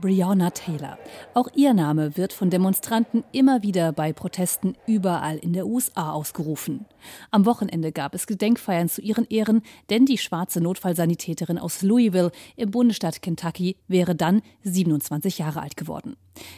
[0.00, 0.98] Breonna Taylor.
[1.34, 6.86] Auch ihr Name wird von Demonstranten immer wieder bei Protesten überall in der USA ausgerufen.
[7.30, 12.70] Am Wochenende gab es Gedenkfeiern zu ihren Ehren, denn die schwarze Notfallsanitäterin aus Louisville im
[12.70, 16.16] Bundesstaat Kentucky wäre dann 27 Jahre alt geworden.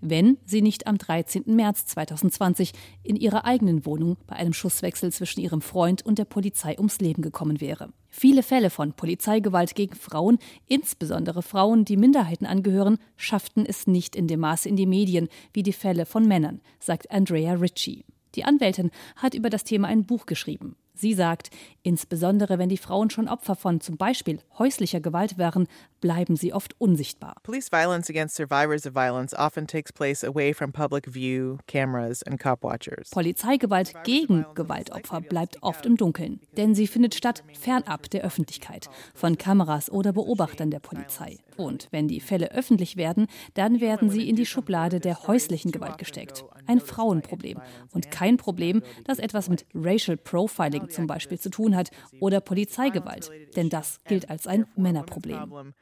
[0.00, 1.44] Wenn sie nicht am 13.
[1.46, 2.72] März 2020
[3.02, 7.22] in ihrer eigenen Wohnung bei einem Schusswechsel zwischen ihrem Freund und der Polizei ums Leben
[7.22, 7.90] gekommen wäre.
[8.16, 10.38] Viele Fälle von Polizeigewalt gegen Frauen,
[10.68, 15.64] insbesondere Frauen, die Minderheiten angehören, schafften es nicht in dem Maße in die Medien wie
[15.64, 18.04] die Fälle von Männern, sagt Andrea Ritchie.
[18.36, 20.76] Die Anwältin hat über das Thema ein Buch geschrieben.
[20.94, 21.50] Sie sagt,
[21.82, 25.66] insbesondere wenn die Frauen schon Opfer von zum Beispiel häuslicher Gewalt wären,
[26.04, 27.36] bleiben sie oft unsichtbar.
[27.44, 32.38] Police violence against survivors of violence often takes place away from public view, cameras and
[32.38, 33.08] cop watchers.
[33.08, 39.38] Polizeigewalt gegen Gewaltopfer bleibt oft im Dunkeln, denn sie findet statt fernab der Öffentlichkeit, von
[39.38, 41.38] Kameras oder Beobachtern der Polizei.
[41.56, 45.96] Und wenn die Fälle öffentlich werden, dann werden sie in die Schublade der häuslichen Gewalt
[45.96, 46.44] gesteckt.
[46.66, 47.62] Ein Frauenproblem
[47.94, 51.88] und kein Problem, das etwas mit Racial Profiling zum Beispiel zu tun hat
[52.20, 55.72] oder Polizeigewalt, denn das gilt als ein Männerproblem.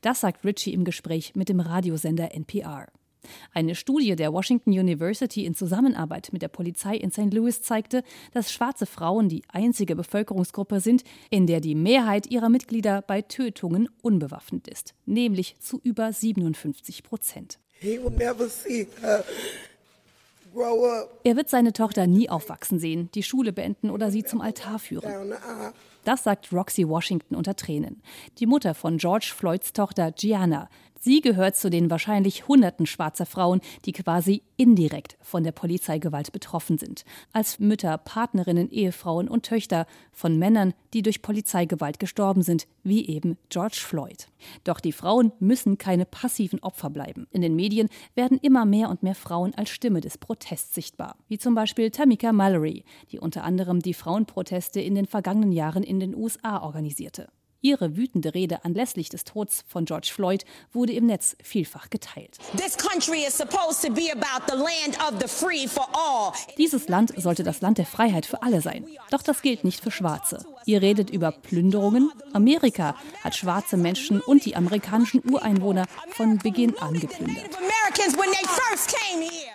[0.00, 2.86] Das sagt Ritchie im Gespräch mit dem Radiosender NPR.
[3.52, 7.32] Eine Studie der Washington University in Zusammenarbeit mit der Polizei in St.
[7.32, 13.02] Louis zeigte, dass schwarze Frauen die einzige Bevölkerungsgruppe sind, in der die Mehrheit ihrer Mitglieder
[13.02, 17.58] bei Tötungen unbewaffnet ist, nämlich zu über 57 Prozent.
[21.24, 25.34] Er wird seine Tochter nie aufwachsen sehen, die Schule beenden oder sie zum Altar führen.
[26.04, 28.00] Das sagt Roxy Washington unter Tränen,
[28.38, 30.68] die Mutter von George Floyds Tochter Gianna,
[31.06, 36.78] Sie gehört zu den wahrscheinlich hunderten schwarzer Frauen, die quasi indirekt von der Polizeigewalt betroffen
[36.78, 37.04] sind.
[37.32, 43.38] Als Mütter, Partnerinnen, Ehefrauen und Töchter von Männern, die durch Polizeigewalt gestorben sind, wie eben
[43.50, 44.26] George Floyd.
[44.64, 47.28] Doch die Frauen müssen keine passiven Opfer bleiben.
[47.30, 51.14] In den Medien werden immer mehr und mehr Frauen als Stimme des Protests sichtbar.
[51.28, 56.00] Wie zum Beispiel Tamika Mallory, die unter anderem die Frauenproteste in den vergangenen Jahren in
[56.00, 57.28] den USA organisierte.
[57.60, 62.38] Ihre wütende Rede anlässlich des Todes von George Floyd wurde im Netz vielfach geteilt.
[66.58, 68.86] Dieses Land sollte das Land der Freiheit für alle sein.
[69.10, 70.44] Doch das gilt nicht für Schwarze.
[70.64, 72.10] Ihr redet über Plünderungen.
[72.32, 77.50] Amerika hat schwarze Menschen und die amerikanischen Ureinwohner von Beginn an geplündert.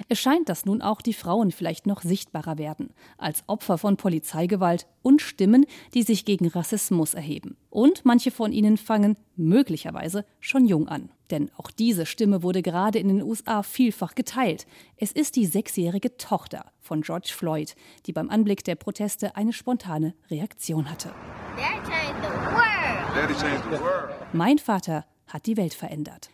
[0.10, 4.88] Es scheint, dass nun auch die Frauen vielleicht noch sichtbarer werden, als Opfer von Polizeigewalt
[5.02, 7.58] und Stimmen, die sich gegen Rassismus erheben.
[7.72, 11.10] Und manche von ihnen fangen möglicherweise schon jung an.
[11.32, 14.68] Denn auch diese Stimme wurde gerade in den USA vielfach geteilt.
[14.98, 20.14] Es ist die sechsjährige Tochter von George Floyd, die beim Anblick der Proteste eine spontane
[20.30, 21.14] Reaktion hatte.
[24.34, 26.32] Mein Vater hat die Welt verändert.